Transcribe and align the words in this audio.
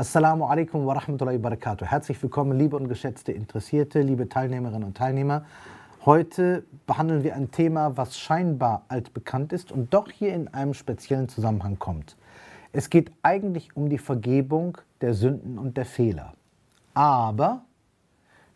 Assalamu 0.00 0.44
alaikum 0.44 0.86
wa 0.86 0.92
rahmatullahi 0.92 1.42
wa 1.42 1.50
barakatuh. 1.50 1.84
Herzlich 1.84 2.22
willkommen, 2.22 2.56
liebe 2.56 2.76
und 2.76 2.86
geschätzte 2.86 3.32
Interessierte, 3.32 4.00
liebe 4.00 4.28
Teilnehmerinnen 4.28 4.84
und 4.84 4.96
Teilnehmer. 4.96 5.44
Heute 6.06 6.62
behandeln 6.86 7.24
wir 7.24 7.34
ein 7.34 7.50
Thema, 7.50 7.96
was 7.96 8.16
scheinbar 8.16 8.84
altbekannt 8.86 9.52
ist 9.52 9.72
und 9.72 9.92
doch 9.92 10.08
hier 10.08 10.34
in 10.34 10.46
einem 10.54 10.74
speziellen 10.74 11.28
Zusammenhang 11.28 11.80
kommt. 11.80 12.16
Es 12.72 12.90
geht 12.90 13.10
eigentlich 13.22 13.76
um 13.76 13.88
die 13.88 13.98
Vergebung 13.98 14.78
der 15.00 15.14
Sünden 15.14 15.58
und 15.58 15.76
der 15.76 15.84
Fehler. 15.84 16.32
Aber 16.94 17.64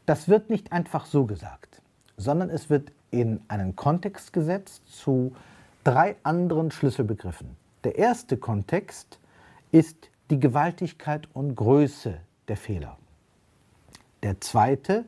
das 0.06 0.28
wird 0.28 0.48
nicht 0.48 0.70
einfach 0.70 1.06
so 1.06 1.24
gesagt, 1.24 1.82
sondern 2.16 2.50
es 2.50 2.70
wird 2.70 2.92
in 3.10 3.40
einen 3.48 3.74
Kontext 3.74 4.32
gesetzt 4.32 4.84
zu 4.86 5.32
drei 5.82 6.14
anderen 6.22 6.70
Schlüsselbegriffen. 6.70 7.56
Der 7.82 7.98
erste 7.98 8.36
Kontext 8.36 9.18
ist 9.72 10.11
die 10.32 10.40
Gewaltigkeit 10.40 11.28
und 11.34 11.56
Größe 11.56 12.18
der 12.48 12.56
Fehler. 12.56 12.96
Der 14.22 14.40
zweite 14.40 15.04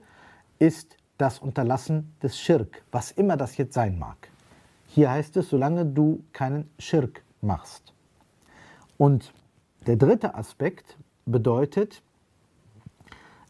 ist 0.59 0.99
das 1.17 1.39
Unterlassen 1.39 2.15
des 2.23 2.39
Schirk, 2.39 2.83
was 2.93 3.11
immer 3.11 3.39
das 3.39 3.57
jetzt 3.57 3.73
sein 3.73 3.99
mag. 3.99 4.29
Hier 4.87 5.11
heißt 5.11 5.39
es, 5.39 5.49
solange 5.49 5.87
du 5.87 6.23
keinen 6.35 6.69
Schirk 6.79 7.25
machst. 7.41 7.95
Und 8.99 9.33
der 9.87 9.97
dritte 9.97 10.35
Aspekt 10.35 10.99
bedeutet, 11.25 12.03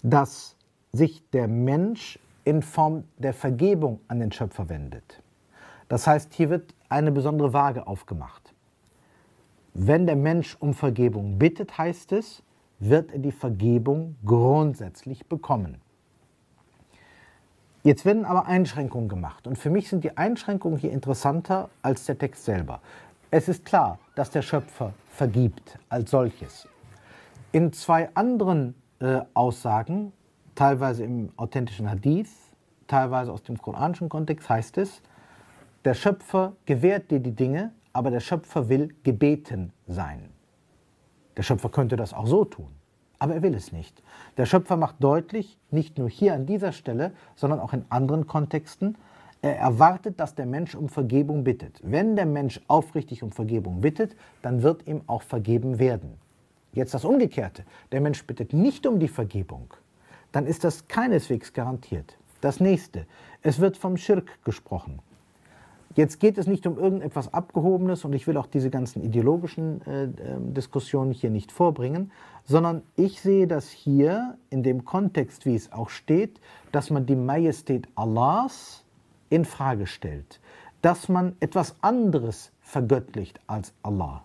dass 0.05 0.55
sich 0.93 1.29
der 1.31 1.49
Mensch 1.49 2.21
in 2.45 2.63
Form 2.63 3.03
der 3.19 3.35
Vergebung 3.35 3.99
an 4.07 4.21
den 4.21 4.31
Schöpfer 4.31 4.69
wendet. 4.69 5.25
Das 5.89 6.07
heißt, 6.07 6.35
hier 6.35 6.51
wird 6.51 6.73
eine 6.89 7.11
besondere 7.11 7.53
Waage 7.53 7.89
aufgemacht. 7.89 8.44
Wenn 9.75 10.07
der 10.07 10.17
Mensch 10.17 10.57
um 10.61 10.73
Vergebung 10.73 11.37
bittet, 11.37 11.77
heißt 11.77 12.13
es, 12.13 12.45
wird 12.79 13.13
er 13.13 13.19
die 13.19 13.33
Vergebung 13.33 14.15
grundsätzlich 14.25 15.27
bekommen. 15.27 15.81
Jetzt 17.83 18.05
werden 18.05 18.25
aber 18.25 18.47
Einschränkungen 18.47 19.09
gemacht. 19.09 19.47
Und 19.47 19.59
für 19.59 19.71
mich 19.71 19.89
sind 19.89 20.05
die 20.05 20.17
Einschränkungen 20.17 20.79
hier 20.79 20.93
interessanter 20.93 21.69
als 21.83 22.07
der 22.07 22.17
Text 22.17 22.45
selber. 22.45 22.81
Es 23.33 23.49
ist 23.49 23.65
klar, 23.65 23.99
dass 24.15 24.31
der 24.31 24.43
Schöpfer 24.43 24.95
vergibt 25.09 25.79
als 25.89 26.13
solches. 26.13 26.69
In 27.51 27.73
zwei 27.73 28.09
anderen 28.15 28.75
äh, 29.01 29.21
Aussagen, 29.35 30.13
teilweise 30.55 31.05
im 31.05 31.31
authentischen 31.37 31.91
Hadith, 31.91 32.31
teilweise 32.87 33.33
aus 33.33 33.43
dem 33.43 33.59
koranischen 33.59 34.09
Kontext, 34.09 34.49
heißt 34.49 34.79
es, 34.79 35.03
der 35.85 35.95
Schöpfer 35.95 36.53
gewährt 36.65 37.11
dir 37.11 37.19
die 37.19 37.33
Dinge, 37.33 37.73
aber 37.95 38.11
der 38.11 38.21
Schöpfer 38.21 38.69
will 38.69 38.95
gebeten 39.03 39.73
sein. 39.87 40.29
Der 41.39 41.43
Schöpfer 41.43 41.71
könnte 41.71 41.97
das 41.97 42.13
auch 42.13 42.27
so 42.27 42.45
tun, 42.45 42.69
aber 43.19 43.35
er 43.35 43.43
will 43.43 43.55
es 43.55 43.73
nicht. 43.73 44.03
Der 44.37 44.45
Schöpfer 44.45 44.77
macht 44.77 45.03
deutlich, 45.03 45.59
nicht 45.71 45.97
nur 45.97 46.11
hier 46.11 46.35
an 46.35 46.45
dieser 46.45 46.73
Stelle, 46.73 47.13
sondern 47.35 47.61
auch 47.61 47.73
in 47.73 47.87
anderen 47.89 48.27
Kontexten, 48.27 48.99
er 49.41 49.59
erwartet, 49.59 50.21
dass 50.21 50.35
der 50.35 50.47
Mensch 50.47 50.75
um 50.75 50.89
Vergebung 50.89 51.45
bittet. 51.45 51.79
Wenn 51.83 52.17
der 52.17 52.27
Mensch 52.27 52.61
aufrichtig 52.67 53.23
um 53.23 53.31
Vergebung 53.31 53.81
bittet, 53.81 54.17
dann 54.43 54.63
wird 54.63 54.87
ihm 54.87 55.03
auch 55.07 55.23
vergeben 55.23 55.79
werden. 55.79 56.15
Jetzt 56.73 56.95
das 56.95 57.05
Umgekehrte. 57.05 57.65
Der 57.93 58.01
Mensch 58.01 58.27
bittet 58.27 58.53
nicht 58.53 58.87
um 58.87 58.99
die 58.99 59.09
Vergebung, 59.09 59.75
dann 60.33 60.47
ist 60.47 60.65
das 60.65 60.89
keineswegs 60.89 61.53
garantiert. 61.53 62.17
Das 62.41 62.59
nächste. 62.59 63.07
Es 63.43 63.61
wird 63.61 63.77
vom 63.77 63.97
Schirk 63.97 64.43
gesprochen. 64.45 65.01
Jetzt 65.95 66.19
geht 66.19 66.39
es 66.39 66.49
nicht 66.49 66.67
um 66.67 66.77
irgendetwas 66.77 67.33
Abgehobenes 67.33 68.05
und 68.05 68.13
ich 68.15 68.27
will 68.27 68.37
auch 68.37 68.49
diese 68.49 68.69
ganzen 68.69 69.03
ideologischen 69.03 69.81
äh, 69.87 70.05
ähm, 70.05 70.53
Diskussionen 70.53 71.13
hier 71.13 71.31
nicht 71.31 71.53
vorbringen, 71.53 72.11
sondern 72.45 72.83
ich 72.97 73.21
sehe 73.21 73.47
das 73.47 73.71
hier 73.71 74.37
in 74.51 74.65
dem 74.65 74.85
Kontext, 74.85 75.47
wie 75.47 75.55
es 75.55 75.71
auch 75.71 75.91
steht, 75.91 76.41
dass 76.73 76.91
man 76.91 77.07
die 77.07 77.15
Majestät 77.15 77.87
Allahs 77.95 78.85
in 79.31 79.45
Frage 79.45 79.87
stellt, 79.87 80.41
dass 80.83 81.09
man 81.09 81.37
etwas 81.39 81.77
anderes 81.81 82.51
vergöttlicht 82.61 83.39
als 83.47 83.73
Allah. 83.83 84.25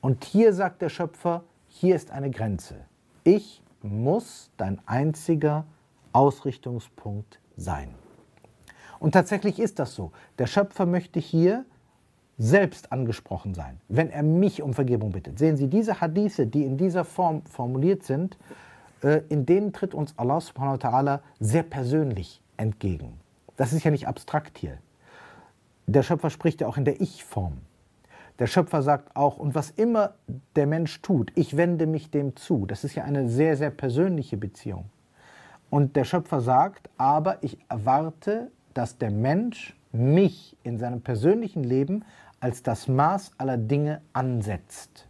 Und 0.00 0.24
hier 0.24 0.54
sagt 0.54 0.80
der 0.80 0.88
Schöpfer, 0.88 1.44
hier 1.66 1.94
ist 1.94 2.10
eine 2.10 2.30
Grenze. 2.30 2.76
Ich 3.22 3.62
muss 3.82 4.50
dein 4.56 4.80
einziger 4.86 5.66
Ausrichtungspunkt 6.12 7.38
sein. 7.56 7.94
Und 9.00 9.12
tatsächlich 9.12 9.58
ist 9.58 9.78
das 9.78 9.94
so. 9.94 10.12
Der 10.38 10.46
Schöpfer 10.46 10.86
möchte 10.86 11.20
hier 11.20 11.64
selbst 12.38 12.92
angesprochen 12.92 13.54
sein, 13.54 13.80
wenn 13.88 14.10
er 14.10 14.22
mich 14.22 14.62
um 14.62 14.72
Vergebung 14.72 15.12
bittet. 15.12 15.38
Sehen 15.38 15.56
Sie, 15.56 15.68
diese 15.68 16.00
Hadithe, 16.00 16.46
die 16.46 16.64
in 16.64 16.76
dieser 16.76 17.04
Form 17.04 17.42
formuliert 17.46 18.04
sind, 18.04 18.38
äh, 19.02 19.22
in 19.28 19.44
denen 19.44 19.72
tritt 19.72 19.94
uns 19.94 20.14
Allah 20.16 20.40
subhanahu 20.40 20.78
wa 20.80 20.88
ta'ala 20.88 21.20
sehr 21.40 21.64
persönlich 21.64 22.40
entgegen. 22.56 23.18
Das 23.56 23.72
ist 23.72 23.84
ja 23.84 23.90
nicht 23.90 24.06
abstrakt 24.06 24.56
hier. 24.58 24.78
Der 25.86 26.02
Schöpfer 26.02 26.30
spricht 26.30 26.60
ja 26.60 26.68
auch 26.68 26.76
in 26.76 26.84
der 26.84 27.00
Ich-Form. 27.00 27.58
Der 28.38 28.46
Schöpfer 28.46 28.82
sagt 28.82 29.16
auch, 29.16 29.36
und 29.36 29.56
was 29.56 29.70
immer 29.70 30.14
der 30.54 30.68
Mensch 30.68 31.02
tut, 31.02 31.32
ich 31.34 31.56
wende 31.56 31.86
mich 31.86 32.10
dem 32.10 32.36
zu. 32.36 32.66
Das 32.66 32.84
ist 32.84 32.94
ja 32.94 33.02
eine 33.02 33.28
sehr, 33.28 33.56
sehr 33.56 33.70
persönliche 33.70 34.36
Beziehung. 34.36 34.84
Und 35.70 35.96
der 35.96 36.04
Schöpfer 36.04 36.40
sagt, 36.40 36.88
aber 36.98 37.42
ich 37.42 37.58
erwarte 37.68 38.50
dass 38.78 38.96
der 38.96 39.10
Mensch 39.10 39.76
mich 39.90 40.56
in 40.62 40.78
seinem 40.78 41.00
persönlichen 41.00 41.64
Leben 41.64 42.04
als 42.38 42.62
das 42.62 42.86
Maß 42.86 43.32
aller 43.36 43.56
Dinge 43.56 44.02
ansetzt. 44.12 45.08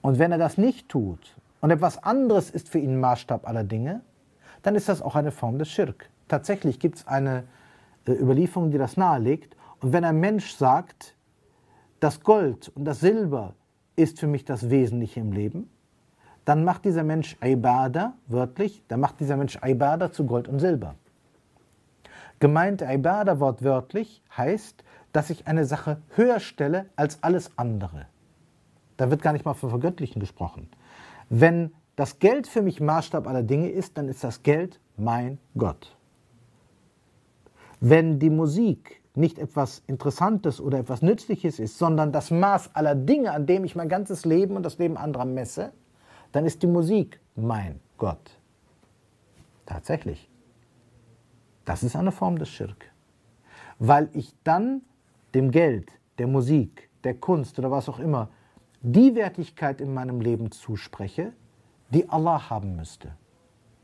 Und 0.00 0.18
wenn 0.18 0.32
er 0.32 0.38
das 0.38 0.58
nicht 0.58 0.88
tut 0.88 1.36
und 1.60 1.70
etwas 1.70 2.02
anderes 2.02 2.50
ist 2.50 2.68
für 2.68 2.80
ihn 2.80 2.98
Maßstab 2.98 3.46
aller 3.46 3.62
Dinge, 3.62 4.00
dann 4.64 4.74
ist 4.74 4.88
das 4.88 5.02
auch 5.02 5.14
eine 5.14 5.30
Form 5.30 5.60
des 5.60 5.68
Schirk. 5.68 6.10
Tatsächlich 6.26 6.80
gibt 6.80 6.96
es 6.96 7.06
eine 7.06 7.44
äh, 8.08 8.12
Überlieferung, 8.12 8.72
die 8.72 8.78
das 8.78 8.96
nahelegt. 8.96 9.56
Und 9.80 9.92
wenn 9.92 10.04
ein 10.04 10.18
Mensch 10.18 10.52
sagt, 10.56 11.14
das 12.00 12.22
Gold 12.22 12.72
und 12.74 12.84
das 12.84 12.98
Silber 12.98 13.54
ist 13.94 14.18
für 14.18 14.26
mich 14.26 14.44
das 14.44 14.68
Wesentliche 14.68 15.20
im 15.20 15.30
Leben, 15.30 15.70
dann 16.44 16.64
macht 16.64 16.84
dieser 16.84 17.04
Mensch 17.04 17.36
Ibadah, 17.40 18.14
wörtlich, 18.26 18.82
dann 18.88 18.98
macht 18.98 19.20
dieser 19.20 19.36
Mensch 19.36 19.56
Ibadah 19.62 20.10
zu 20.10 20.26
Gold 20.26 20.48
und 20.48 20.58
Silber. 20.58 20.96
Gemeint 22.42 22.82
Ibadah 22.82 23.38
wortwörtlich 23.38 24.20
heißt, 24.36 24.82
dass 25.12 25.30
ich 25.30 25.46
eine 25.46 25.64
Sache 25.64 26.02
höher 26.16 26.40
stelle 26.40 26.86
als 26.96 27.22
alles 27.22 27.56
andere. 27.56 28.06
Da 28.96 29.12
wird 29.12 29.22
gar 29.22 29.32
nicht 29.32 29.44
mal 29.44 29.54
von 29.54 29.70
Vergöttlichen 29.70 30.18
gesprochen. 30.18 30.68
Wenn 31.28 31.72
das 31.94 32.18
Geld 32.18 32.48
für 32.48 32.60
mich 32.60 32.80
Maßstab 32.80 33.28
aller 33.28 33.44
Dinge 33.44 33.68
ist, 33.68 33.96
dann 33.96 34.08
ist 34.08 34.24
das 34.24 34.42
Geld 34.42 34.80
mein 34.96 35.38
Gott. 35.56 35.96
Wenn 37.78 38.18
die 38.18 38.30
Musik 38.30 39.00
nicht 39.14 39.38
etwas 39.38 39.84
Interessantes 39.86 40.60
oder 40.60 40.80
etwas 40.80 41.00
Nützliches 41.00 41.60
ist, 41.60 41.78
sondern 41.78 42.10
das 42.10 42.32
Maß 42.32 42.74
aller 42.74 42.96
Dinge, 42.96 43.30
an 43.30 43.46
dem 43.46 43.62
ich 43.62 43.76
mein 43.76 43.88
ganzes 43.88 44.24
Leben 44.24 44.56
und 44.56 44.64
das 44.64 44.78
Leben 44.78 44.96
anderer 44.96 45.26
messe, 45.26 45.70
dann 46.32 46.44
ist 46.44 46.60
die 46.64 46.66
Musik 46.66 47.20
mein 47.36 47.78
Gott. 47.98 48.36
Tatsächlich. 49.64 50.31
Das 51.64 51.82
ist 51.82 51.96
eine 51.96 52.12
Form 52.12 52.38
des 52.38 52.48
Schirk. 52.48 52.90
Weil 53.78 54.08
ich 54.12 54.34
dann 54.44 54.82
dem 55.34 55.50
Geld, 55.50 55.92
der 56.18 56.26
Musik, 56.26 56.88
der 57.04 57.14
Kunst 57.14 57.58
oder 57.58 57.70
was 57.70 57.88
auch 57.88 57.98
immer 57.98 58.28
die 58.80 59.14
Wertigkeit 59.14 59.80
in 59.80 59.94
meinem 59.94 60.20
Leben 60.20 60.50
zuspreche, 60.50 61.32
die 61.90 62.08
Allah 62.08 62.50
haben 62.50 62.76
müsste. 62.76 63.12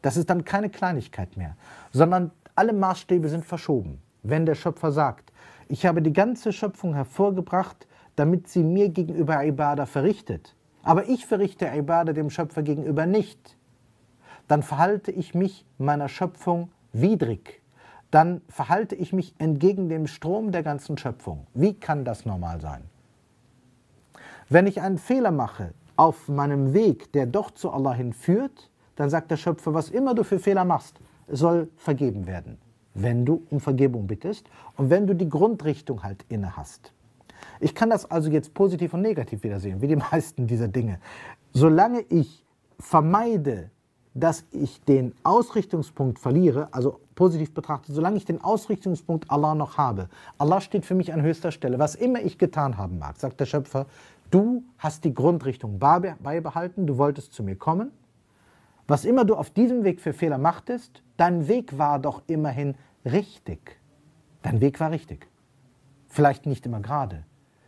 Das 0.03 0.17
ist 0.17 0.29
dann 0.31 0.45
keine 0.45 0.71
Kleinigkeit 0.71 1.37
mehr, 1.37 1.57
sondern 1.93 2.33
alle 2.55 2.73
Maßstäbe 2.73 3.29
sind 3.29 3.45
verschoben. 3.45 4.01
Wenn 4.23 4.47
der 4.47 4.55
Schöpfer 4.55 4.91
sagt, 4.91 5.33
ich 5.69 5.87
habe 5.87 6.03
die 6.03 6.13
ganze 6.13 6.53
Schöpfung 6.53 6.95
hervorgebracht, 6.95 7.87
damit 8.17 8.49
sie 8.49 8.65
mir 8.65 8.89
gegenüber 8.89 9.45
Ibadah 9.45 9.87
verrichtet, 9.87 10.57
aber 10.83 11.09
ich 11.09 11.27
verrichte 11.27 11.67
Ibadah 11.67 12.13
dem 12.13 12.31
Schöpfer 12.31 12.63
gegenüber 12.63 13.07
nicht, 13.07 13.57
dann 14.49 14.63
verhalte 14.63 15.13
ich 15.13 15.35
mich 15.35 15.65
meiner 15.77 16.09
Schöpfung 16.09 16.71
widrig 16.93 17.63
dann 18.11 18.41
verhalte 18.49 18.95
ich 18.95 19.13
mich 19.13 19.35
entgegen 19.39 19.89
dem 19.89 20.07
Strom 20.07 20.53
der 20.53 20.63
ganzen 20.63 20.97
Schöpfung. 20.97 21.47
Wie 21.55 21.75
kann 21.75 22.05
das 22.05 22.25
normal 22.25 22.61
sein? 22.61 22.83
Wenn 24.49 24.67
ich 24.67 24.81
einen 24.81 24.99
Fehler 24.99 25.31
mache 25.31 25.75
auf 25.97 26.29
meinem 26.29 26.73
Weg, 26.73 27.13
der 27.13 27.27
doch 27.27 27.51
zu 27.51 27.71
Allah 27.71 27.93
hinführt, 27.93 28.71
dann 28.97 29.11
sagt 29.11 29.31
der 29.31 29.37
Schöpfer, 29.37 29.75
was 29.75 29.91
immer 29.91 30.15
du 30.15 30.25
für 30.25 30.39
Fehler 30.39 30.65
machst, 30.65 30.99
soll 31.29 31.69
vergeben 31.77 32.27
werden, 32.27 32.57
wenn 32.95 33.27
du 33.27 33.43
um 33.51 33.61
Vergebung 33.61 34.07
bittest 34.07 34.49
und 34.77 34.89
wenn 34.91 35.07
du 35.07 35.15
die 35.15 35.29
Grundrichtung 35.29 36.03
halt 36.03 36.25
inne 36.29 36.57
hast. 36.57 36.93
Ich 37.61 37.75
kann 37.75 37.91
das 37.91 38.11
also 38.11 38.31
jetzt 38.31 38.55
positiv 38.55 38.95
und 38.95 39.03
negativ 39.03 39.43
wiedersehen, 39.43 39.83
wie 39.83 39.89
die 39.89 39.97
meisten 40.13 40.47
dieser 40.47 40.69
Dinge. 40.69 40.99
Solange 41.53 42.01
ich 42.09 42.45
vermeide, 42.79 43.71
dass 44.15 44.45
ich 44.51 44.83
den 44.85 45.15
Ausrichtungspunkt 45.23 46.19
verliere, 46.19 46.69
also 46.73 47.01
positiv 47.19 47.53
betrachtet, 47.53 47.97
solange 47.97 48.17
ich 48.17 48.25
den 48.25 48.41
Ausrichtungspunkt 48.41 49.29
Allah 49.29 49.57
noch 49.57 49.77
habe, 49.77 50.09
Allah 50.39 50.61
steht 50.61 50.87
für 50.87 50.95
mich 50.95 51.13
an 51.13 51.21
höchster 51.21 51.51
Stelle, 51.51 51.81
was 51.81 51.97
immer 51.97 52.21
ich 52.21 52.39
getan 52.39 52.79
haben 52.79 53.01
mag, 53.01 53.17
sagt 53.17 53.41
der 53.41 53.47
Schöpfer, 53.47 53.87
du 54.31 54.63
hast 54.79 55.03
die 55.03 55.13
Grundrichtung 55.13 55.81
beibehalten, 55.81 56.87
du 56.87 56.97
wolltest 56.97 57.33
zu 57.33 57.43
mir 57.43 57.57
kommen, 57.57 57.91
was 58.87 59.05
immer 59.05 59.25
du 59.25 59.35
auf 59.35 59.51
diesem 59.51 59.83
Weg 59.83 60.01
für 60.01 60.13
Fehler 60.13 60.39
machtest, 60.39 61.03
dein 61.17 61.49
Weg 61.49 61.77
war 61.77 61.99
doch 61.99 62.23
immerhin 62.29 62.77
richtig. 63.05 63.81
Dein 64.43 64.61
Weg 64.61 64.79
war 64.79 64.93
richtig. 64.93 65.27
Vielleicht 66.07 66.47
nicht 66.47 66.67
immer 66.67 66.79
gerade. 66.79 67.25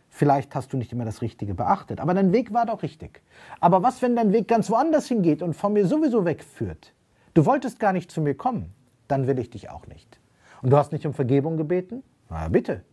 Vielleicht 0.07 0.55
hast 0.55 0.71
du 0.71 0.77
nicht 0.77 0.93
immer 0.93 1.03
das 1.03 1.21
Richtige 1.21 1.55
beachtet, 1.55 1.99
aber 1.99 2.13
dein 2.13 2.31
Weg 2.31 2.53
war 2.53 2.65
doch 2.65 2.83
richtig. 2.83 3.21
Aber 3.59 3.83
was, 3.83 4.01
wenn 4.01 4.15
dein 4.15 4.31
Weg 4.31 4.47
ganz 4.47 4.69
woanders 4.69 5.07
hingeht 5.07 5.41
und 5.41 5.55
von 5.55 5.73
mir 5.73 5.85
sowieso 5.85 6.23
wegführt? 6.23 6.93
Du 7.33 7.45
wolltest 7.45 7.81
gar 7.81 7.91
nicht 7.91 8.11
zu 8.11 8.21
mir 8.21 8.35
kommen, 8.35 8.73
dann 9.11 9.27
will 9.27 9.37
ich 9.39 9.49
dich 9.49 9.69
auch 9.69 9.87
nicht. 9.87 10.19
Und 10.61 10.71
du 10.71 10.77
hast 10.77 10.91
nicht 10.91 11.05
um 11.05 11.13
Vergebung 11.13 11.57
gebeten? 11.57 12.03
Na 12.29 12.47
bitte, 12.47 12.83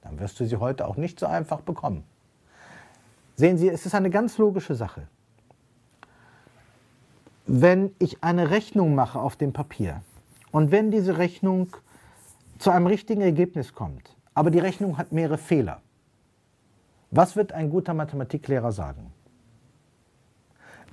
dann 0.00 0.18
wirst 0.18 0.40
du 0.40 0.46
sie 0.46 0.56
heute 0.56 0.86
auch 0.86 0.96
nicht 0.96 1.20
so 1.20 1.26
einfach 1.26 1.60
bekommen. 1.60 2.04
Sehen 3.36 3.58
Sie, 3.58 3.68
es 3.68 3.86
ist 3.86 3.94
eine 3.94 4.10
ganz 4.10 4.38
logische 4.38 4.74
Sache 4.74 5.06
wenn 7.48 7.94
ich 7.98 8.22
eine 8.22 8.50
Rechnung 8.50 8.94
mache 8.94 9.18
auf 9.18 9.34
dem 9.34 9.54
Papier 9.54 10.02
und 10.52 10.70
wenn 10.70 10.90
diese 10.90 11.16
Rechnung 11.16 11.74
zu 12.58 12.70
einem 12.70 12.86
richtigen 12.86 13.22
Ergebnis 13.22 13.72
kommt, 13.72 14.14
aber 14.34 14.50
die 14.50 14.58
Rechnung 14.58 14.98
hat 14.98 15.12
mehrere 15.12 15.38
Fehler, 15.38 15.80
was 17.10 17.36
wird 17.36 17.52
ein 17.52 17.70
guter 17.70 17.94
Mathematiklehrer 17.94 18.70
sagen? 18.70 19.12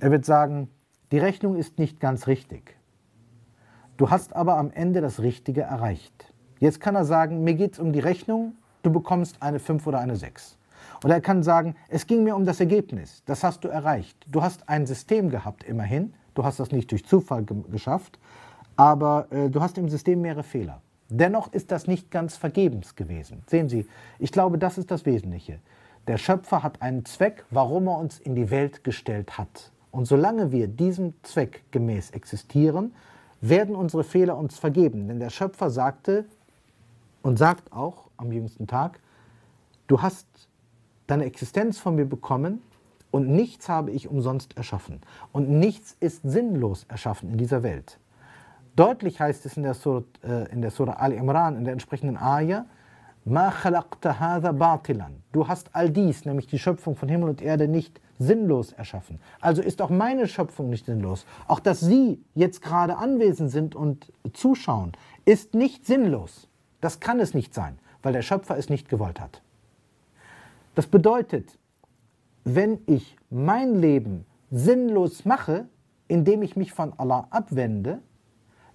Er 0.00 0.10
wird 0.10 0.24
sagen, 0.24 0.70
die 1.12 1.18
Rechnung 1.18 1.56
ist 1.56 1.78
nicht 1.78 2.00
ganz 2.00 2.26
richtig. 2.26 2.74
Du 3.96 4.10
hast 4.10 4.34
aber 4.34 4.56
am 4.56 4.70
Ende 4.70 5.00
das 5.00 5.20
Richtige 5.20 5.62
erreicht. 5.62 6.32
Jetzt 6.58 6.80
kann 6.80 6.94
er 6.94 7.04
sagen, 7.04 7.44
mir 7.44 7.54
geht 7.54 7.74
es 7.74 7.78
um 7.78 7.92
die 7.92 8.00
Rechnung, 8.00 8.54
du 8.82 8.90
bekommst 8.90 9.42
eine 9.42 9.58
5 9.58 9.86
oder 9.86 10.00
eine 10.00 10.16
6. 10.16 10.58
Oder 11.04 11.14
er 11.14 11.20
kann 11.20 11.42
sagen, 11.42 11.76
es 11.88 12.06
ging 12.06 12.24
mir 12.24 12.36
um 12.36 12.44
das 12.44 12.60
Ergebnis, 12.60 13.22
das 13.26 13.44
hast 13.44 13.64
du 13.64 13.68
erreicht. 13.68 14.16
Du 14.30 14.42
hast 14.42 14.68
ein 14.68 14.86
System 14.86 15.30
gehabt 15.30 15.64
immerhin, 15.64 16.14
Du 16.36 16.44
hast 16.44 16.60
das 16.60 16.70
nicht 16.70 16.92
durch 16.92 17.04
Zufall 17.06 17.44
ge 17.44 17.56
geschafft, 17.72 18.18
aber 18.76 19.26
äh, 19.30 19.48
du 19.48 19.62
hast 19.62 19.78
im 19.78 19.88
System 19.88 20.20
mehrere 20.20 20.42
Fehler. 20.42 20.82
Dennoch 21.08 21.52
ist 21.52 21.72
das 21.72 21.86
nicht 21.86 22.10
ganz 22.10 22.36
vergebens 22.36 22.94
gewesen. 22.94 23.42
Sehen 23.46 23.70
Sie, 23.70 23.86
ich 24.18 24.32
glaube, 24.32 24.58
das 24.58 24.76
ist 24.76 24.90
das 24.90 25.06
Wesentliche. 25.06 25.60
Der 26.06 26.18
Schöpfer 26.18 26.62
hat 26.62 26.82
einen 26.82 27.06
Zweck, 27.06 27.46
warum 27.50 27.88
er 27.88 27.98
uns 27.98 28.20
in 28.20 28.34
die 28.34 28.50
Welt 28.50 28.84
gestellt 28.84 29.38
hat. 29.38 29.72
Und 29.90 30.04
solange 30.04 30.52
wir 30.52 30.68
diesem 30.68 31.14
Zweck 31.22 31.64
gemäß 31.70 32.10
existieren, 32.10 32.92
werden 33.40 33.74
unsere 33.74 34.04
Fehler 34.04 34.36
uns 34.36 34.58
vergeben. 34.58 35.08
Denn 35.08 35.20
der 35.20 35.30
Schöpfer 35.30 35.70
sagte 35.70 36.24
und 37.22 37.38
sagt 37.38 37.72
auch 37.72 38.08
am 38.16 38.32
jüngsten 38.32 38.66
Tag, 38.66 39.00
du 39.86 40.02
hast 40.02 40.26
deine 41.06 41.24
Existenz 41.24 41.78
von 41.78 41.94
mir 41.94 42.06
bekommen, 42.06 42.62
und 43.16 43.30
nichts 43.30 43.70
habe 43.70 43.92
ich 43.92 44.08
umsonst 44.08 44.58
erschaffen. 44.58 45.00
Und 45.32 45.48
nichts 45.48 45.96
ist 46.00 46.20
sinnlos 46.22 46.84
erschaffen 46.88 47.30
in 47.30 47.38
dieser 47.38 47.62
Welt. 47.62 47.98
Deutlich 48.74 49.20
heißt 49.20 49.46
es 49.46 49.56
in 49.56 49.62
der 49.62 49.72
Surah, 49.72 50.04
äh, 50.22 50.52
in 50.52 50.60
der 50.60 50.70
Surah 50.70 50.94
Al-Imran, 50.94 51.56
in 51.56 51.64
der 51.64 51.72
entsprechenden 51.72 52.18
Ayah, 52.18 52.66
Ma 53.24 53.50
batilan. 54.52 55.22
Du 55.32 55.48
hast 55.48 55.74
all 55.74 55.88
dies, 55.88 56.26
nämlich 56.26 56.46
die 56.46 56.58
Schöpfung 56.58 56.94
von 56.94 57.08
Himmel 57.08 57.30
und 57.30 57.40
Erde, 57.40 57.68
nicht 57.68 58.02
sinnlos 58.18 58.72
erschaffen. 58.72 59.20
Also 59.40 59.62
ist 59.62 59.82
auch 59.82 59.90
meine 59.90 60.26
Schöpfung 60.26 60.70
nicht 60.70 60.86
sinnlos. 60.86 61.26
Auch 61.46 61.60
dass 61.60 61.80
Sie 61.80 62.22
jetzt 62.34 62.62
gerade 62.62 62.96
anwesend 62.96 63.50
sind 63.50 63.74
und 63.74 64.12
zuschauen, 64.32 64.92
ist 65.24 65.54
nicht 65.54 65.86
sinnlos. 65.86 66.48
Das 66.80 67.00
kann 67.00 67.20
es 67.20 67.34
nicht 67.34 67.54
sein, 67.54 67.78
weil 68.02 68.12
der 68.12 68.22
Schöpfer 68.22 68.56
es 68.56 68.68
nicht 68.68 68.88
gewollt 68.88 69.20
hat. 69.20 69.42
Das 70.74 70.86
bedeutet, 70.86 71.58
wenn 72.44 72.78
ich 72.86 73.16
mein 73.30 73.80
Leben 73.80 74.26
sinnlos 74.50 75.24
mache, 75.24 75.68
indem 76.08 76.42
ich 76.42 76.56
mich 76.56 76.72
von 76.72 76.92
Allah 76.98 77.26
abwende, 77.30 78.00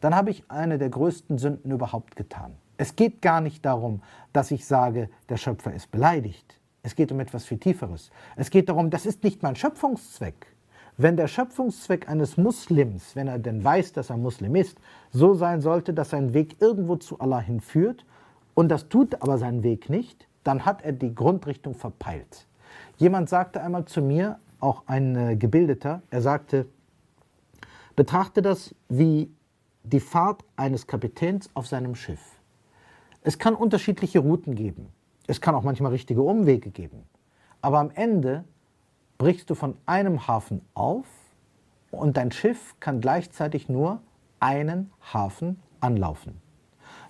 dann 0.02 0.16
habe 0.16 0.32
ich 0.32 0.44
eine 0.50 0.78
der 0.78 0.90
größten 0.90 1.38
Sünden 1.38 1.72
überhaupt 1.72 2.16
getan. 2.16 2.56
Es 2.78 2.96
geht 2.96 3.22
gar 3.22 3.42
nicht 3.42 3.64
darum, 3.66 4.02
dass 4.34 4.52
ich 4.52 4.66
sage, 4.66 5.10
der 5.30 5.38
Schöpfer 5.38 5.74
ist 5.74 5.92
beleidigt. 5.92 6.60
Es 6.84 6.96
geht 6.96 7.12
um 7.12 7.20
etwas 7.20 7.46
viel 7.46 7.58
Tieferes. 7.58 8.10
Es 8.36 8.50
geht 8.50 8.70
darum, 8.70 8.90
das 8.90 9.06
ist 9.06 9.24
nicht 9.24 9.44
mein 9.44 9.56
Schöpfungszweck. 9.56 10.48
Wenn 10.98 11.16
der 11.16 11.28
Schöpfungszweck 11.28 12.10
eines 12.10 12.38
Muslims, 12.38 13.16
wenn 13.16 13.28
er 13.28 13.40
denn 13.40 13.64
weiß, 13.64 13.94
dass 13.94 14.10
er 14.10 14.18
Muslim 14.18 14.56
ist, 14.56 14.78
so 15.12 15.34
sein 15.34 15.62
sollte, 15.62 15.94
dass 15.94 16.10
sein 16.10 16.34
Weg 16.34 16.58
irgendwo 16.60 16.96
zu 16.96 17.20
Allah 17.20 17.40
hinführt, 17.40 18.06
und 18.54 18.70
das 18.70 18.90
tut 18.90 19.22
aber 19.22 19.38
sein 19.38 19.64
Weg 19.64 19.90
nicht, 19.90 20.28
dann 20.44 20.66
hat 20.66 20.84
er 20.84 20.92
die 20.92 21.16
Grundrichtung 21.16 21.74
verpeilt. 21.74 22.48
Jemand 22.98 23.30
sagte 23.30 23.62
einmal 23.62 23.86
zu 23.86 24.02
mir, 24.02 24.40
auch 24.60 24.84
ein 24.86 25.16
äh, 25.16 25.36
Gebildeter, 25.36 26.02
er 26.10 26.22
sagte, 26.22 26.68
betrachte 27.96 28.42
das 28.42 28.76
wie 28.90 29.32
die 29.84 30.00
Fahrt 30.00 30.44
eines 30.56 30.88
Kapitäns 30.88 31.50
auf 31.54 31.68
seinem 31.68 31.96
Schiff. 31.96 32.22
Es 33.24 33.40
kann 33.40 33.56
unterschiedliche 33.56 34.20
Routen 34.20 34.56
geben. 34.56 34.88
Es 35.32 35.40
kann 35.40 35.56
auch 35.56 35.64
manchmal 35.64 35.94
richtige 35.94 36.24
Umwege 36.24 36.72
geben. 36.72 37.06
Aber 37.62 37.80
am 37.80 37.90
Ende 37.92 38.44
brichst 39.18 39.50
du 39.50 39.56
von 39.56 39.78
einem 39.86 40.28
Hafen 40.28 40.60
auf 40.74 41.06
und 41.90 42.18
dein 42.18 42.34
Schiff 42.34 42.76
kann 42.82 43.00
gleichzeitig 43.00 43.70
nur 43.70 44.02
einen 44.42 44.92
Hafen 45.14 45.62
anlaufen. 45.80 46.42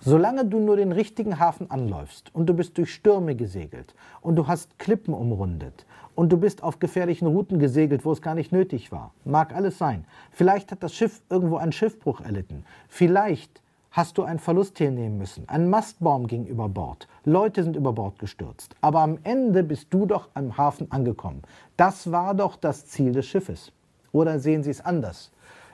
Solange 0.02 0.46
du 0.46 0.60
nur 0.60 0.76
den 0.78 0.92
richtigen 0.92 1.40
Hafen 1.40 1.72
anläufst 1.72 2.30
und 2.36 2.46
du 2.46 2.54
bist 2.54 2.78
durch 2.78 2.94
Stürme 2.94 3.36
gesegelt 3.36 3.96
und 4.22 4.36
du 4.36 4.46
hast 4.46 4.78
Klippen 4.78 5.16
umrundet 5.16 5.88
und 6.14 6.32
du 6.32 6.38
bist 6.38 6.62
auf 6.62 6.78
gefährlichen 6.78 7.26
Routen 7.26 7.58
gesegelt, 7.58 8.06
wo 8.06 8.12
es 8.12 8.22
gar 8.22 8.36
nicht 8.36 8.52
nötig 8.52 8.92
war, 8.92 9.16
mag 9.26 9.56
alles 9.56 9.80
sein. 9.80 10.06
Vielleicht 10.30 10.72
hat 10.72 10.84
das 10.84 10.94
Schiff 10.94 11.24
irgendwo 11.32 11.58
einen 11.58 11.72
Schiffbruch 11.72 12.22
erlitten. 12.22 12.66
Vielleicht 12.88 13.64
hast 13.92 14.18
du 14.18 14.24
einen 14.24 14.40
Verlust 14.40 14.78
hinnehmen 14.78 15.18
müssen. 15.18 15.48
Ein 15.50 15.70
Mastbaum 15.70 16.28
ging 16.28 16.46
über 16.46 16.70
Bord. 16.70 17.08
Leute 17.26 17.64
sind 17.64 17.76
über 17.76 17.92
Bord 17.94 18.18
gestürzt. 18.20 18.76
Aber 18.80 19.02
am 19.02 19.20
Ende 19.24 19.64
bist 19.64 19.94
du 19.94 20.06
doch 20.06 20.30
am 20.34 20.58
Hafen 20.58 20.90
angekommen. 20.92 21.42
Das 21.76 22.12
war 22.12 22.34
doch 22.34 22.56
das 22.56 22.88
Ziel 22.88 23.12
des 23.12 23.26
Schiffes. 23.26 23.74
Oder 24.14 24.40
sehen 24.40 24.64
Sie 24.64 24.70
es 24.72 24.82
anders? 24.82 25.32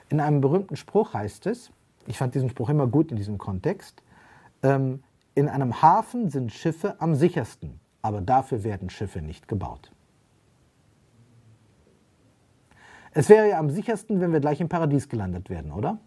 In 0.08 0.20
einem 0.20 0.40
berühmten 0.40 0.76
Spruch 0.76 1.14
heißt 1.14 1.46
es, 1.46 1.70
ich 2.06 2.18
fand 2.18 2.34
diesen 2.34 2.48
Spruch 2.48 2.70
immer 2.70 2.86
gut 2.86 3.10
in 3.10 3.16
diesem 3.16 3.38
Kontext, 3.38 4.02
ähm, 4.62 5.02
in 5.34 5.48
einem 5.48 5.82
Hafen 5.82 6.30
sind 6.30 6.50
Schiffe 6.50 6.96
am 6.98 7.14
sichersten, 7.14 7.78
aber 8.02 8.20
dafür 8.20 8.64
werden 8.64 8.90
Schiffe 8.90 9.22
nicht 9.22 9.46
gebaut. 9.46 9.92
Es 13.12 13.28
wäre 13.28 13.48
ja 13.48 13.58
am 13.58 13.70
sichersten, 13.70 14.20
wenn 14.20 14.32
wir 14.32 14.40
gleich 14.40 14.60
im 14.60 14.68
Paradies 14.68 15.08
gelandet 15.08 15.50
werden, 15.50 15.72
oder? 15.72 15.98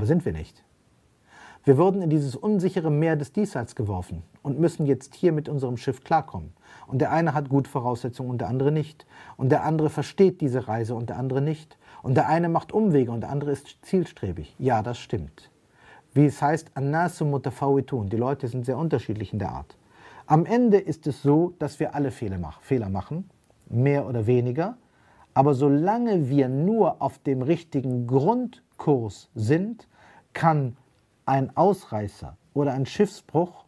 Aber 0.00 0.06
sind 0.06 0.24
wir 0.24 0.32
nicht. 0.32 0.64
Wir 1.64 1.76
wurden 1.76 2.00
in 2.00 2.08
dieses 2.08 2.34
unsichere 2.34 2.90
Meer 2.90 3.16
des 3.16 3.32
Diesseits 3.32 3.74
geworfen 3.74 4.22
und 4.42 4.58
müssen 4.58 4.86
jetzt 4.86 5.14
hier 5.14 5.30
mit 5.30 5.46
unserem 5.46 5.76
Schiff 5.76 6.02
klarkommen. 6.02 6.54
Und 6.86 7.00
der 7.00 7.12
eine 7.12 7.34
hat 7.34 7.50
gute 7.50 7.68
Voraussetzungen 7.68 8.30
und 8.30 8.40
der 8.40 8.48
andere 8.48 8.72
nicht. 8.72 9.06
Und 9.36 9.50
der 9.50 9.64
andere 9.64 9.90
versteht 9.90 10.40
diese 10.40 10.66
Reise 10.68 10.94
und 10.94 11.10
der 11.10 11.18
andere 11.18 11.42
nicht. 11.42 11.76
Und 12.02 12.14
der 12.14 12.28
eine 12.28 12.48
macht 12.48 12.72
Umwege 12.72 13.12
und 13.12 13.20
der 13.20 13.30
andere 13.30 13.50
ist 13.52 13.78
zielstrebig. 13.82 14.56
Ja, 14.58 14.82
das 14.82 14.98
stimmt 14.98 15.50
wie 16.12 16.26
es 16.26 16.42
heißt, 16.42 16.72
Annasu 16.74 17.24
mutafawitun. 17.24 18.08
Die 18.08 18.16
Leute 18.16 18.48
sind 18.48 18.66
sehr 18.66 18.78
unterschiedlich 18.78 19.32
in 19.32 19.38
der 19.38 19.52
Art. 19.52 19.76
Am 20.26 20.46
Ende 20.46 20.78
ist 20.78 21.06
es 21.06 21.22
so, 21.22 21.54
dass 21.58 21.80
wir 21.80 21.94
alle 21.94 22.10
Fehler 22.10 22.88
machen, 22.88 23.30
mehr 23.68 24.06
oder 24.06 24.26
weniger. 24.26 24.76
Aber 25.34 25.54
solange 25.54 26.28
wir 26.28 26.48
nur 26.48 27.00
auf 27.00 27.18
dem 27.18 27.42
richtigen 27.42 28.06
Grundkurs 28.06 29.28
sind, 29.34 29.86
kann 30.32 30.76
ein 31.26 31.56
Ausreißer 31.56 32.36
oder 32.54 32.72
ein 32.72 32.86
Schiffsbruch 32.86 33.64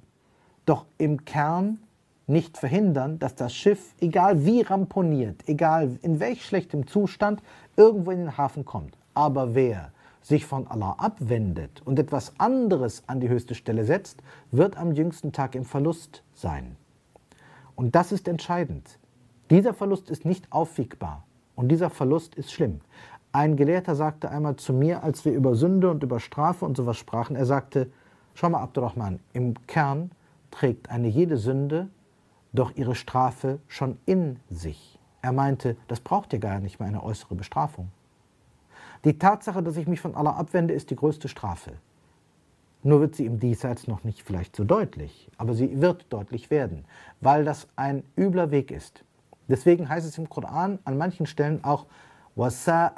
doch 0.66 0.86
im 0.98 1.24
Kern 1.24 1.78
nicht 2.26 2.56
verhindern, 2.56 3.18
dass 3.18 3.34
das 3.34 3.54
Schiff, 3.54 3.94
egal 4.00 4.44
wie 4.44 4.62
ramponiert, 4.62 5.48
egal 5.48 5.98
in 6.02 6.20
welch 6.20 6.44
schlechtem 6.44 6.86
Zustand, 6.86 7.42
irgendwo 7.76 8.10
in 8.10 8.18
den 8.18 8.36
Hafen 8.38 8.64
kommt. 8.64 8.96
Aber 9.14 9.54
wer 9.54 9.92
sich 10.22 10.46
von 10.46 10.66
Allah 10.68 10.94
abwendet 10.98 11.82
und 11.84 11.98
etwas 11.98 12.32
anderes 12.38 13.02
an 13.06 13.20
die 13.20 13.28
höchste 13.28 13.54
Stelle 13.54 13.84
setzt, 13.84 14.22
wird 14.50 14.76
am 14.76 14.92
jüngsten 14.92 15.32
Tag 15.32 15.54
im 15.54 15.64
Verlust 15.64 16.22
sein. 16.34 16.76
Und 17.74 17.94
das 17.94 18.12
ist 18.12 18.28
entscheidend. 18.28 18.98
Dieser 19.50 19.74
Verlust 19.74 20.08
ist 20.10 20.24
nicht 20.24 20.50
aufwiegbar 20.52 21.24
und 21.56 21.68
dieser 21.68 21.90
Verlust 21.90 22.36
ist 22.36 22.52
schlimm. 22.52 22.80
Ein 23.32 23.56
Gelehrter 23.56 23.94
sagte 23.94 24.30
einmal 24.30 24.56
zu 24.56 24.74
mir, 24.74 25.02
als 25.02 25.24
wir 25.24 25.32
über 25.32 25.54
Sünde 25.54 25.90
und 25.90 26.02
über 26.02 26.20
Strafe 26.20 26.66
und 26.66 26.76
sowas 26.76 26.98
sprachen, 26.98 27.34
er 27.34 27.46
sagte, 27.46 27.90
schau 28.34 28.50
mal 28.50 28.60
Abdurrahman, 28.60 29.20
im 29.32 29.54
Kern 29.66 30.10
trägt 30.50 30.90
eine 30.90 31.08
jede 31.08 31.38
Sünde 31.38 31.88
doch 32.52 32.76
ihre 32.76 32.94
Strafe 32.94 33.58
schon 33.68 33.98
in 34.04 34.38
sich. 34.50 34.98
Er 35.22 35.32
meinte, 35.32 35.76
das 35.88 36.00
braucht 36.00 36.34
ja 36.34 36.38
gar 36.38 36.60
nicht 36.60 36.78
mehr 36.78 36.88
eine 36.88 37.02
äußere 37.02 37.34
Bestrafung. 37.34 37.90
Die 39.04 39.18
Tatsache, 39.18 39.62
dass 39.62 39.78
ich 39.78 39.86
mich 39.86 40.00
von 40.00 40.14
Allah 40.14 40.32
abwende, 40.32 40.74
ist 40.74 40.90
die 40.90 40.96
größte 40.96 41.28
Strafe. 41.28 41.72
Nur 42.82 43.00
wird 43.00 43.14
sie 43.14 43.24
im 43.24 43.40
Diesseits 43.40 43.86
noch 43.86 44.04
nicht 44.04 44.22
vielleicht 44.22 44.54
so 44.56 44.64
deutlich, 44.64 45.30
aber 45.38 45.54
sie 45.54 45.80
wird 45.80 46.12
deutlich 46.12 46.50
werden, 46.50 46.84
weil 47.20 47.44
das 47.44 47.68
ein 47.76 48.02
übler 48.18 48.50
Weg 48.50 48.70
ist. 48.70 49.04
Deswegen 49.48 49.88
heißt 49.88 50.06
es 50.06 50.18
im 50.18 50.28
Koran 50.28 50.78
an 50.84 50.98
manchen 50.98 51.26
Stellen 51.26 51.64
auch 51.64 51.86
Wasa. 52.34 52.92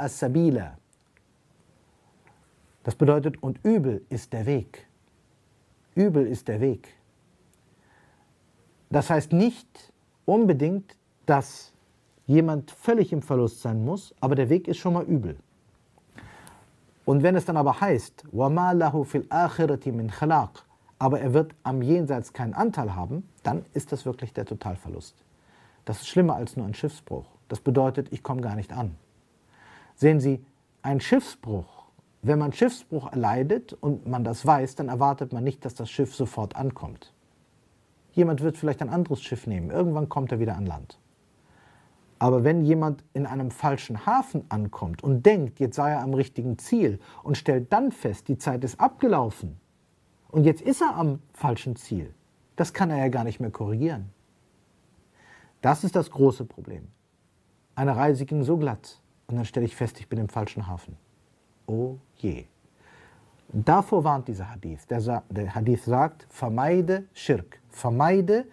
Das 2.83 2.95
bedeutet, 2.95 3.43
und 3.43 3.59
übel 3.65 4.05
ist 4.09 4.33
der 4.33 4.47
Weg. 4.47 4.87
Übel 5.95 6.27
ist 6.27 6.49
der 6.49 6.61
Weg. 6.61 6.89
Das 8.91 9.11
heißt 9.11 9.33
nicht 9.33 9.93
unbedingt, 10.25 10.97
dass 11.27 11.73
jemand 12.27 12.71
völlig 12.71 13.13
im 13.13 13.23
Verlust 13.23 13.61
sein 13.61 13.85
muss, 13.85 14.15
aber 14.21 14.35
der 14.35 14.49
Weg 14.49 14.69
ist 14.69 14.79
schon 14.79 14.95
mal 14.95 15.05
übel. 15.05 15.37
Und 17.05 17.23
wenn 17.23 17.37
es 17.37 17.45
dann 17.45 17.57
aber 17.57 17.81
heißt, 17.81 18.25
aber 20.99 21.21
er 21.21 21.35
wird 21.35 21.55
am 21.63 21.83
Jenseits 21.83 22.33
keinen 22.33 22.55
Anteil 22.55 22.95
haben, 22.95 23.29
dann 23.43 23.65
ist 23.75 23.93
das 23.93 24.07
wirklich 24.07 24.33
der 24.33 24.47
Totalverlust. 24.47 25.17
Das 25.85 26.01
ist 26.01 26.09
schlimmer 26.09 26.37
als 26.37 26.57
nur 26.57 26.67
ein 26.67 26.75
Schiffsbruch. 26.75 27.27
Das 27.49 27.61
bedeutet, 27.61 28.11
ich 28.13 28.23
komme 28.23 28.41
gar 28.41 28.57
nicht 28.57 28.73
an. 28.73 28.97
Sehen 29.95 30.21
Sie, 30.21 30.45
ein 30.83 31.01
Schiffsbruch, 31.01 31.85
wenn 32.23 32.39
man 32.39 32.53
Schiffsbruch 32.53 33.13
erleidet 33.13 33.75
und 33.75 34.09
man 34.09 34.25
das 34.25 34.45
weiß, 34.45 34.75
dann 34.75 34.89
erwartet 34.89 35.33
man 35.33 35.45
nicht, 35.45 35.65
dass 35.65 35.75
das 35.75 35.91
Schiff 35.91 36.15
sofort 36.15 36.57
ankommt. 36.57 37.13
Jemand 38.13 38.41
wird 38.43 38.57
vielleicht 38.57 38.83
ein 38.83 38.89
anderes 38.89 39.23
Schiff 39.23 39.47
nehmen, 39.47 39.71
irgendwann 39.71 40.09
kommt 40.09 40.33
er 40.33 40.41
wieder 40.41 40.57
an 40.57 40.67
Land. 40.67 40.99
Aber 42.19 42.43
wenn 42.43 42.65
jemand 42.65 43.05
in 43.13 43.27
einem 43.27 43.51
falschen 43.51 44.07
Hafen 44.07 44.45
ankommt 44.49 45.03
und 45.03 45.27
denkt, 45.27 45.61
jetzt 45.61 45.77
sei 45.77 45.91
er 45.91 46.03
am 46.03 46.15
richtigen 46.15 46.59
Ziel 46.59 46.99
und 47.23 47.37
stellt 47.37 47.73
dann 47.73 47.93
fest, 47.93 48.29
die 48.29 48.39
Zeit 48.39 48.65
ist 48.65 48.81
abgelaufen 48.81 49.61
und 50.29 50.45
jetzt 50.45 50.63
ist 50.63 50.81
er 50.81 50.97
am 50.97 51.21
falschen 51.33 51.77
Ziel, 51.77 52.15
das 52.57 52.73
kann 52.73 52.91
er 52.91 52.99
ja 52.99 53.09
gar 53.09 53.25
nicht 53.25 53.41
mehr 53.41 53.51
korrigieren. 53.51 54.11
Das 55.61 55.85
ist 55.85 55.97
das 55.97 56.11
große 56.11 56.45
Problem. 56.45 56.89
Eine 57.75 57.97
Reise 57.97 58.25
ging 58.27 58.43
so 58.45 58.57
glatt 58.57 59.01
und 59.27 59.37
dann 59.37 59.45
stelle 59.45 59.67
ich 59.67 59.77
fest, 59.77 60.01
ich 60.01 60.09
bin 60.09 60.19
im 60.19 60.29
falschen 60.29 60.67
Hafen. 60.67 60.97
Oh 61.67 61.97
je. 62.17 62.45
Davor 63.49 64.05
warnt 64.05 64.29
dieser 64.29 64.51
Hadith. 64.51 64.87
Der, 64.89 65.23
der 65.31 65.55
Hadith 65.55 65.85
sagt, 65.85 66.27
vermeide 66.29 67.05
Schirk, 67.13 67.61
vermeide, 67.71 68.47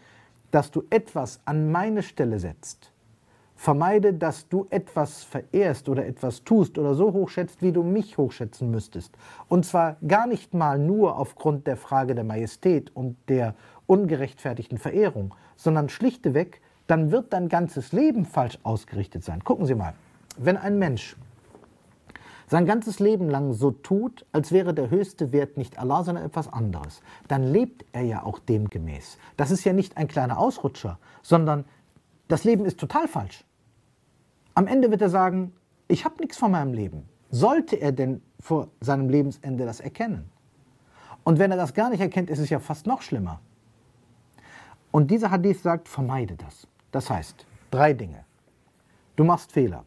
dass 0.52 0.70
du 0.70 0.84
etwas 0.90 1.40
an 1.46 1.72
meine 1.72 2.04
Stelle 2.04 2.40
setzt 2.40 2.92
Vermeide, 3.62 4.16
dass 4.16 4.50
du 4.50 4.66
etwas 4.72 5.22
verehrst 5.24 5.88
oder 5.88 6.08
etwas 6.08 6.44
tust 6.44 6.80
oder 6.80 6.96
so 6.96 7.14
hochschätzt, 7.14 7.62
wie 7.62 7.72
du 7.72 7.84
mich 7.84 8.18
hochschätzen 8.18 8.72
müsstest. 8.72 9.16
Und 9.50 9.68
zwar 9.68 9.98
gar 10.08 10.26
nicht 10.26 10.56
mal 10.56 10.80
nur 10.80 11.16
aufgrund 11.16 11.68
der 11.68 11.78
Frage 11.78 12.16
der 12.16 12.24
Majestät 12.24 12.90
und 12.96 13.18
der 13.30 13.54
ungerechtfertigten 13.86 14.80
Verehrung, 14.80 15.36
sondern 15.58 15.90
schlichteweg, 15.90 16.60
dann 16.88 17.12
wird 17.12 17.34
dein 17.34 17.50
ganzes 17.50 17.92
Leben 17.92 18.26
falsch 18.26 18.58
ausgerichtet 18.64 19.24
sein. 19.24 19.44
Gucken 19.44 19.68
Sie 19.68 19.76
mal, 19.76 19.94
wenn 20.38 20.58
ein 20.58 20.78
Mensch 20.80 21.16
sein 22.48 22.66
ganzes 22.66 23.00
Leben 23.00 23.30
lang 23.30 23.54
so 23.54 23.72
tut, 23.72 24.26
als 24.34 24.52
wäre 24.52 24.74
der 24.74 24.90
höchste 24.90 25.32
Wert 25.32 25.56
nicht 25.56 25.80
Allah, 25.80 26.04
sondern 26.04 26.26
etwas 26.26 26.52
anderes, 26.52 27.02
dann 27.30 27.44
lebt 27.44 27.86
er 27.94 28.02
ja 28.02 28.24
auch 28.24 28.40
demgemäß. 28.40 29.18
Das 29.38 29.52
ist 29.52 29.64
ja 29.64 29.72
nicht 29.72 29.96
ein 29.96 30.10
kleiner 30.10 30.38
Ausrutscher, 30.38 31.00
sondern 31.22 31.64
das 32.28 32.44
Leben 32.44 32.66
ist 32.66 32.78
total 32.78 33.08
falsch. 33.08 33.46
Am 34.54 34.68
Ende 34.68 34.92
wird 34.92 35.02
er 35.02 35.10
sagen, 35.10 35.54
ich 35.88 36.04
habe 36.04 36.16
nichts 36.20 36.38
von 36.38 36.52
meinem 36.52 36.74
Leben. 36.74 37.08
Sollte 37.30 37.78
er 37.78 37.94
denn 37.94 38.22
vor 38.42 38.68
seinem 38.82 39.08
Lebensende 39.08 39.66
das 39.66 39.80
erkennen? 39.80 40.30
Und 41.24 41.40
wenn 41.40 41.52
er 41.52 41.58
das 41.58 41.74
gar 41.74 41.90
nicht 41.90 42.02
erkennt, 42.02 42.30
ist 42.30 42.40
es 42.40 42.50
ja 42.50 42.60
fast 42.60 42.86
noch 42.86 43.02
schlimmer. 43.02 43.40
Und 44.92 45.10
dieser 45.10 45.32
Hadith 45.32 45.62
sagt, 45.62 45.88
vermeide 45.88 46.36
das. 46.36 46.68
Das 46.92 47.10
heißt, 47.10 47.46
drei 47.70 47.94
Dinge. 47.94 48.26
Du 49.16 49.24
machst 49.24 49.54
Fehler. 49.54 49.86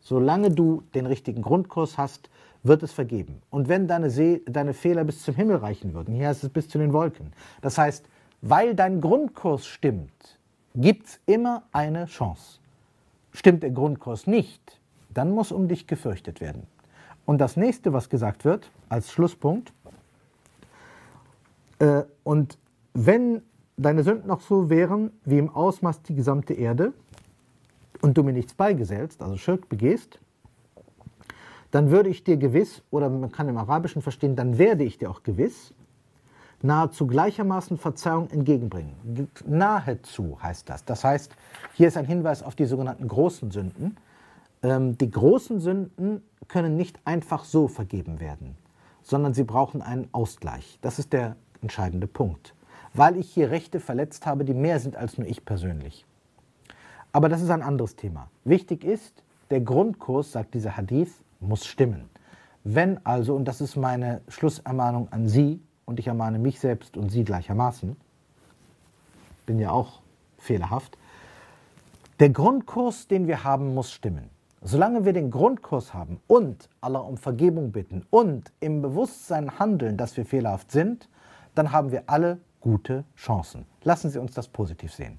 Solange 0.00 0.50
du 0.50 0.82
den 0.94 1.06
richtigen 1.06 1.42
Grundkurs 1.42 1.98
hast, 1.98 2.30
wird 2.62 2.82
es 2.82 2.92
vergeben. 2.92 3.42
Und 3.50 3.68
wenn 3.68 3.88
deine, 3.88 4.10
See, 4.10 4.42
deine 4.46 4.74
Fehler 4.74 5.04
bis 5.04 5.22
zum 5.22 5.34
Himmel 5.34 5.56
reichen 5.56 5.94
würden, 5.94 6.14
hier 6.14 6.28
heißt 6.28 6.44
es 6.44 6.50
bis 6.50 6.68
zu 6.68 6.78
den 6.78 6.92
Wolken. 6.92 7.32
Das 7.62 7.78
heißt, 7.78 8.04
weil 8.42 8.74
dein 8.74 9.00
Grundkurs 9.00 9.66
stimmt, 9.66 10.38
gibt 10.74 11.06
es 11.06 11.20
immer 11.26 11.62
eine 11.72 12.06
Chance. 12.06 12.58
Stimmt 13.32 13.62
der 13.62 13.70
Grundkurs 13.70 14.26
nicht, 14.26 14.80
dann 15.12 15.30
muss 15.30 15.52
um 15.52 15.68
dich 15.68 15.86
gefürchtet 15.86 16.40
werden. 16.40 16.66
Und 17.26 17.38
das 17.38 17.56
nächste, 17.56 17.92
was 17.92 18.08
gesagt 18.08 18.44
wird, 18.44 18.70
als 18.88 19.12
Schlusspunkt, 19.12 19.72
äh, 21.78 22.02
und 22.24 22.58
wenn 22.92 23.42
deine 23.76 24.02
Sünden 24.02 24.28
noch 24.28 24.40
so 24.40 24.68
wären 24.68 25.10
wie 25.24 25.38
im 25.38 25.48
Ausmaß 25.48 26.02
die 26.02 26.14
gesamte 26.14 26.54
Erde 26.54 26.92
und 28.02 28.16
du 28.16 28.22
mir 28.22 28.32
nichts 28.32 28.54
beigesellst, 28.54 29.22
also 29.22 29.36
Schirk 29.36 29.68
begehst, 29.68 30.18
dann 31.70 31.90
würde 31.90 32.08
ich 32.08 32.24
dir 32.24 32.36
gewiss, 32.36 32.82
oder 32.90 33.08
man 33.08 33.30
kann 33.30 33.48
im 33.48 33.56
Arabischen 33.56 34.02
verstehen, 34.02 34.36
dann 34.36 34.58
werde 34.58 34.84
ich 34.84 34.98
dir 34.98 35.10
auch 35.10 35.22
gewiss 35.22 35.72
nahezu 36.62 37.06
gleichermaßen 37.06 37.78
Verzeihung 37.78 38.28
entgegenbringen. 38.30 39.28
Nahezu 39.46 40.38
heißt 40.42 40.68
das. 40.68 40.84
Das 40.84 41.04
heißt, 41.04 41.34
hier 41.74 41.88
ist 41.88 41.96
ein 41.96 42.04
Hinweis 42.04 42.42
auf 42.42 42.54
die 42.54 42.66
sogenannten 42.66 43.08
großen 43.08 43.50
Sünden. 43.50 43.96
Ähm, 44.62 44.98
die 44.98 45.10
großen 45.10 45.60
Sünden 45.60 46.22
können 46.48 46.76
nicht 46.76 46.98
einfach 47.04 47.44
so 47.44 47.68
vergeben 47.68 48.20
werden, 48.20 48.56
sondern 49.02 49.32
sie 49.34 49.44
brauchen 49.44 49.82
einen 49.82 50.08
Ausgleich. 50.12 50.78
Das 50.82 50.98
ist 50.98 51.12
der 51.12 51.36
entscheidende 51.62 52.06
Punkt. 52.06 52.54
Weil 52.92 53.16
ich 53.16 53.30
hier 53.30 53.50
Rechte 53.50 53.80
verletzt 53.80 54.26
habe, 54.26 54.44
die 54.44 54.54
mehr 54.54 54.80
sind 54.80 54.96
als 54.96 55.16
nur 55.16 55.26
ich 55.26 55.44
persönlich. 55.44 56.04
Aber 57.12 57.28
das 57.28 57.42
ist 57.42 57.50
ein 57.50 57.62
anderes 57.62 57.96
Thema. 57.96 58.30
Wichtig 58.44 58.84
ist, 58.84 59.24
der 59.50 59.60
Grundkurs, 59.60 60.32
sagt 60.32 60.54
dieser 60.54 60.76
Hadith, 60.76 61.22
muss 61.40 61.66
stimmen. 61.66 62.08
Wenn 62.62 63.04
also, 63.04 63.34
und 63.34 63.46
das 63.46 63.60
ist 63.60 63.76
meine 63.76 64.20
Schlussermahnung 64.28 65.08
an 65.10 65.28
Sie, 65.28 65.60
und 65.86 65.98
ich 65.98 66.06
ermahne 66.06 66.38
mich 66.38 66.60
selbst 66.60 66.96
und 66.96 67.10
Sie 67.10 67.24
gleichermaßen, 67.24 67.96
bin 69.44 69.58
ja 69.58 69.72
auch 69.72 70.02
fehlerhaft, 70.38 70.96
der 72.20 72.30
Grundkurs, 72.30 73.08
den 73.08 73.26
wir 73.26 73.42
haben, 73.42 73.74
muss 73.74 73.90
stimmen. 73.90 74.30
Solange 74.62 75.04
wir 75.04 75.14
den 75.14 75.30
Grundkurs 75.30 75.94
haben 75.94 76.20
und 76.26 76.68
Allah 76.80 77.00
um 77.00 77.16
Vergebung 77.16 77.72
bitten 77.72 78.06
und 78.10 78.52
im 78.60 78.82
Bewusstsein 78.82 79.58
handeln, 79.58 79.96
dass 79.96 80.16
wir 80.16 80.26
fehlerhaft 80.26 80.70
sind, 80.70 81.08
dann 81.54 81.72
haben 81.72 81.90
wir 81.90 82.04
alle 82.06 82.38
gute 82.60 83.04
Chancen. 83.16 83.64
Lassen 83.82 84.10
Sie 84.10 84.20
uns 84.20 84.34
das 84.34 84.48
positiv 84.48 84.92
sehen. 84.92 85.18